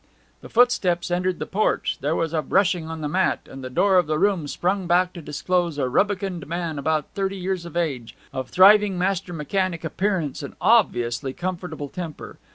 [0.41, 3.97] The footsteps entered the porch; there was a brushing on the mat, and the door
[3.99, 8.15] of the room sprung back to disclose a rubicund man about thirty years of age,
[8.33, 12.39] of thriving master mechanic appearance and obviously comfortable temper.